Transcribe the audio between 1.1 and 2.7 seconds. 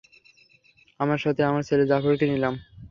সাথে আমার ছেলে জাফরকে নিলাম।